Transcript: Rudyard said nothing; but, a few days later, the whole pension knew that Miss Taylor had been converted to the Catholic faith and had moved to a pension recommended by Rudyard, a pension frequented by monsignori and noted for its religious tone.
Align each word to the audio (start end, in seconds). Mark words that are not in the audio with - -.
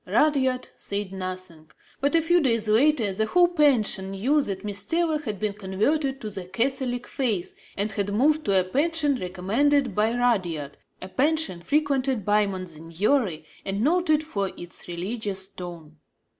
Rudyard 0.07 0.69
said 0.77 1.11
nothing; 1.13 1.69
but, 1.99 2.15
a 2.15 2.23
few 2.23 2.41
days 2.41 2.67
later, 2.67 3.13
the 3.13 3.27
whole 3.27 3.47
pension 3.49 4.09
knew 4.09 4.41
that 4.41 4.63
Miss 4.63 4.83
Taylor 4.83 5.19
had 5.19 5.37
been 5.37 5.53
converted 5.53 6.19
to 6.21 6.31
the 6.31 6.45
Catholic 6.45 7.05
faith 7.05 7.53
and 7.77 7.91
had 7.91 8.11
moved 8.11 8.43
to 8.45 8.59
a 8.59 8.63
pension 8.63 9.17
recommended 9.17 9.93
by 9.93 10.17
Rudyard, 10.17 10.79
a 11.03 11.07
pension 11.07 11.61
frequented 11.61 12.25
by 12.25 12.47
monsignori 12.47 13.45
and 13.63 13.83
noted 13.83 14.23
for 14.23 14.49
its 14.57 14.87
religious 14.87 15.47
tone. 15.49 15.97